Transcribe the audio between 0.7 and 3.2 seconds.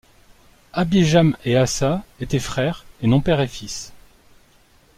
Abijam et Asa était frères et